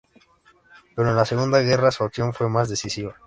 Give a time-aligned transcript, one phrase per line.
[0.95, 3.17] Pero en la Segunda Guerra, su acción fue más decisiva.